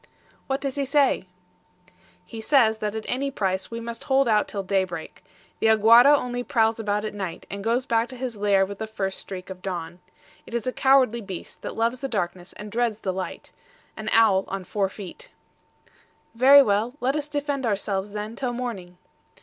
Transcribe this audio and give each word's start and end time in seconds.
"What 0.47 0.61
does 0.61 0.77
he 0.77 0.83
say?" 0.85 1.27
"He 2.25 2.41
says 2.41 2.79
that 2.79 2.95
at 2.95 3.05
any 3.07 3.29
price 3.29 3.69
we 3.69 3.79
must 3.79 4.05
hold 4.05 4.27
out 4.27 4.47
till 4.47 4.63
daybreak. 4.63 5.23
The 5.59 5.67
AGUARA 5.67 6.17
only 6.17 6.41
prowls 6.43 6.79
about 6.79 7.05
at 7.05 7.13
night, 7.13 7.45
and 7.51 7.63
goes 7.63 7.85
back 7.85 8.09
to 8.09 8.15
his 8.15 8.35
lair 8.35 8.65
with 8.65 8.79
the 8.79 8.87
first 8.87 9.19
streak 9.19 9.51
of 9.51 9.61
dawn. 9.61 9.99
It 10.47 10.55
is 10.55 10.65
a 10.65 10.73
cowardly 10.73 11.21
beast, 11.21 11.61
that 11.61 11.75
loves 11.75 11.99
the 11.99 12.07
darkness 12.07 12.51
and 12.53 12.71
dreads 12.71 13.01
the 13.01 13.13
light 13.13 13.51
an 13.95 14.09
owl 14.11 14.45
on 14.47 14.63
four 14.63 14.89
feet." 14.89 15.29
"Very 16.33 16.63
well, 16.63 16.95
let 16.99 17.15
us 17.15 17.27
defend 17.27 17.67
ourselves, 17.67 18.13
then, 18.13 18.35
till 18.35 18.53
morning." 18.53 18.97